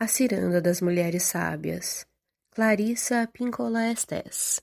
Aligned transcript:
A 0.00 0.06
Ciranda 0.06 0.60
das 0.60 0.80
Mulheres 0.80 1.24
Sábias, 1.24 2.06
Clarissa 2.52 3.28
Pincola 3.32 3.90
Estés. 3.90 4.62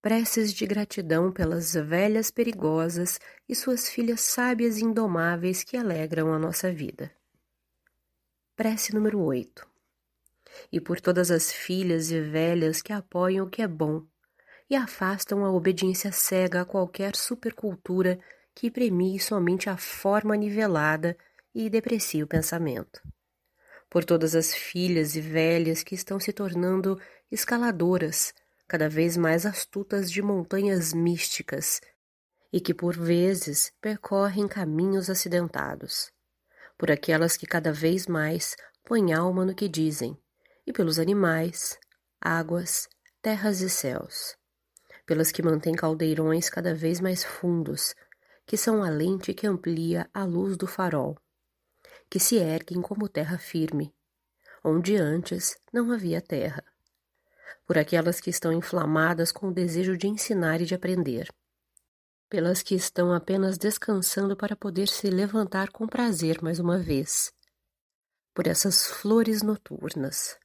Preces 0.00 0.54
de 0.54 0.66
gratidão 0.66 1.30
pelas 1.30 1.74
velhas 1.74 2.30
perigosas 2.30 3.20
e 3.46 3.54
suas 3.54 3.86
filhas 3.90 4.22
sábias 4.22 4.78
e 4.78 4.84
indomáveis 4.84 5.62
que 5.62 5.76
alegram 5.76 6.32
a 6.32 6.38
nossa 6.38 6.72
vida. 6.72 7.12
Prece 8.56 8.94
número 8.94 9.20
8. 9.20 9.68
E 10.72 10.80
por 10.80 10.98
todas 10.98 11.30
as 11.30 11.52
filhas 11.52 12.10
e 12.10 12.18
velhas 12.22 12.80
que 12.80 12.90
apoiam 12.90 13.46
o 13.46 13.50
que 13.50 13.60
é 13.60 13.68
bom 13.68 14.02
e 14.70 14.74
afastam 14.74 15.44
a 15.44 15.52
obediência 15.52 16.10
cega 16.10 16.62
a 16.62 16.64
qualquer 16.64 17.14
supercultura 17.14 18.18
que 18.54 18.70
premie 18.70 19.20
somente 19.20 19.68
a 19.68 19.76
forma 19.76 20.34
nivelada 20.34 21.14
e 21.54 21.68
deprecie 21.68 22.22
o 22.22 22.26
pensamento 22.26 23.02
por 23.94 24.04
todas 24.04 24.34
as 24.34 24.52
filhas 24.52 25.14
e 25.14 25.20
velhas 25.20 25.84
que 25.84 25.94
estão 25.94 26.18
se 26.18 26.32
tornando 26.32 27.00
escaladoras, 27.30 28.34
cada 28.66 28.88
vez 28.88 29.16
mais 29.16 29.46
astutas 29.46 30.10
de 30.10 30.20
montanhas 30.20 30.92
místicas, 30.92 31.80
e 32.52 32.60
que 32.60 32.74
por 32.74 32.96
vezes 32.96 33.72
percorrem 33.80 34.48
caminhos 34.48 35.08
acidentados, 35.08 36.10
por 36.76 36.90
aquelas 36.90 37.36
que 37.36 37.46
cada 37.46 37.72
vez 37.72 38.08
mais 38.08 38.56
põem 38.84 39.12
alma 39.12 39.44
no 39.44 39.54
que 39.54 39.68
dizem, 39.68 40.18
e 40.66 40.72
pelos 40.72 40.98
animais, 40.98 41.78
águas, 42.20 42.88
terras 43.22 43.60
e 43.60 43.70
céus, 43.70 44.36
pelas 45.06 45.30
que 45.30 45.40
mantêm 45.40 45.72
caldeirões 45.72 46.50
cada 46.50 46.74
vez 46.74 47.00
mais 47.00 47.22
fundos, 47.22 47.94
que 48.44 48.56
são 48.56 48.82
a 48.82 48.90
lente 48.90 49.32
que 49.32 49.46
amplia 49.46 50.10
a 50.12 50.24
luz 50.24 50.56
do 50.56 50.66
farol, 50.66 51.16
que 52.10 52.20
se 52.20 52.36
erguem 52.36 52.80
como 52.80 53.08
terra 53.08 53.38
firme, 53.38 53.94
onde 54.64 54.96
antes 54.96 55.56
não 55.72 55.90
havia 55.90 56.20
terra. 56.20 56.64
Por 57.66 57.78
aquelas 57.78 58.20
que 58.20 58.30
estão 58.30 58.52
inflamadas 58.52 59.32
com 59.32 59.48
o 59.48 59.52
desejo 59.52 59.96
de 59.96 60.06
ensinar 60.06 60.60
e 60.60 60.66
de 60.66 60.74
aprender. 60.74 61.32
Pelas 62.28 62.62
que 62.62 62.74
estão 62.74 63.12
apenas 63.12 63.58
descansando 63.58 64.36
para 64.36 64.56
poder 64.56 64.88
se 64.88 65.08
levantar 65.08 65.70
com 65.70 65.86
prazer 65.86 66.42
mais 66.42 66.58
uma 66.58 66.78
vez. 66.78 67.32
Por 68.34 68.46
essas 68.46 68.86
flores 68.86 69.42
noturnas, 69.42 70.36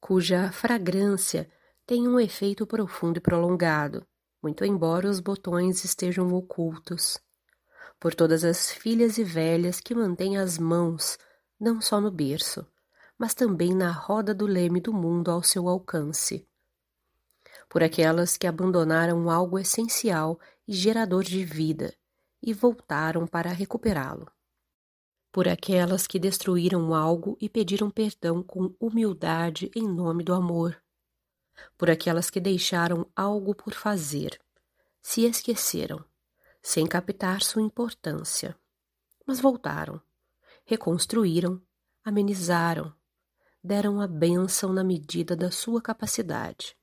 cuja 0.00 0.50
fragrância 0.50 1.50
tem 1.86 2.08
um 2.08 2.18
efeito 2.18 2.66
profundo 2.66 3.18
e 3.18 3.20
prolongado, 3.20 4.06
muito 4.42 4.64
embora 4.64 5.08
os 5.08 5.20
botões 5.20 5.84
estejam 5.84 6.28
ocultos 6.32 7.18
por 8.00 8.14
todas 8.14 8.44
as 8.44 8.70
filhas 8.70 9.18
e 9.18 9.24
velhas 9.24 9.80
que 9.80 9.94
mantêm 9.94 10.36
as 10.38 10.58
mãos 10.58 11.18
não 11.58 11.80
só 11.80 12.00
no 12.00 12.10
berço, 12.10 12.66
mas 13.18 13.34
também 13.34 13.74
na 13.74 13.90
roda 13.90 14.32
do 14.32 14.46
leme 14.46 14.80
do 14.80 14.92
mundo 14.92 15.30
ao 15.30 15.42
seu 15.42 15.68
alcance. 15.68 16.46
Por 17.68 17.82
aquelas 17.82 18.36
que 18.36 18.46
abandonaram 18.46 19.28
algo 19.28 19.58
essencial 19.58 20.38
e 20.66 20.72
gerador 20.72 21.24
de 21.24 21.44
vida 21.44 21.92
e 22.40 22.54
voltaram 22.54 23.26
para 23.26 23.50
recuperá-lo. 23.50 24.30
Por 25.32 25.48
aquelas 25.48 26.06
que 26.06 26.18
destruíram 26.18 26.94
algo 26.94 27.36
e 27.40 27.48
pediram 27.48 27.90
perdão 27.90 28.42
com 28.42 28.74
humildade 28.80 29.70
em 29.74 29.86
nome 29.86 30.22
do 30.22 30.32
amor. 30.32 30.80
Por 31.76 31.90
aquelas 31.90 32.30
que 32.30 32.40
deixaram 32.40 33.06
algo 33.14 33.54
por 33.54 33.74
fazer, 33.74 34.40
se 35.02 35.26
esqueceram 35.26 36.04
sem 36.68 36.86
captar 36.86 37.40
sua 37.40 37.62
importância. 37.62 38.54
Mas 39.26 39.40
voltaram, 39.40 39.98
reconstruíram, 40.66 41.62
amenizaram, 42.04 42.92
deram 43.64 44.02
a 44.02 44.06
bênção 44.06 44.70
na 44.70 44.84
medida 44.84 45.34
da 45.34 45.50
sua 45.50 45.80
capacidade. 45.80 46.76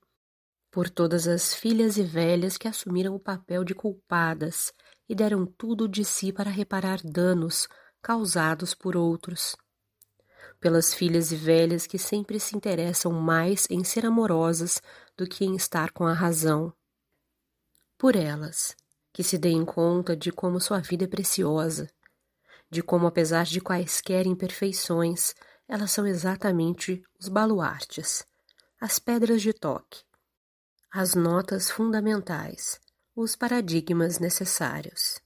Por 0.72 0.90
todas 0.90 1.28
as 1.28 1.54
filhas 1.54 1.98
e 1.98 2.04
velhas 2.04 2.58
que 2.58 2.68
assumiram 2.68 3.14
o 3.14 3.20
papel 3.20 3.64
de 3.64 3.76
culpadas 3.76 4.74
e 5.08 5.14
deram 5.14 5.46
tudo 5.46 5.88
de 5.88 6.04
si 6.04 6.34
para 6.34 6.50
reparar 6.50 7.00
danos 7.04 7.68
causados 8.02 8.74
por 8.74 8.98
outros. 8.98 9.56
Pelas 10.60 10.96
filhas 10.96 11.32
e 11.32 11.36
velhas 11.36 11.86
que 11.86 12.00
sempre 12.00 12.40
se 12.40 12.58
interessam 12.58 13.12
mais 13.12 13.68
em 13.70 13.84
ser 13.84 14.04
amorosas 14.04 14.82
do 15.16 15.28
que 15.28 15.46
em 15.46 15.56
estar 15.56 15.92
com 15.92 16.08
a 16.08 16.14
razão. 16.14 16.74
Por 18.00 18.16
elas, 18.16 18.76
que 19.16 19.24
se 19.24 19.38
deem 19.38 19.64
conta 19.64 20.14
de 20.14 20.30
como 20.30 20.60
sua 20.60 20.82
vida 20.82 21.06
é 21.06 21.08
preciosa, 21.08 21.90
de 22.70 22.84
como, 22.84 23.08
apesar 23.08 23.46
de 23.46 23.62
quaisquer 23.62 24.28
imperfeições, 24.28 25.34
elas 25.70 25.92
são 25.92 26.06
exatamente 26.06 27.02
os 27.18 27.30
baluartes, 27.30 28.26
as 28.78 29.00
pedras 29.00 29.42
de 29.42 29.54
toque, 29.54 30.04
as 30.92 31.16
notas 31.16 31.72
fundamentais, 31.72 32.78
os 33.16 33.38
paradigmas 33.38 34.20
necessários. 34.20 35.22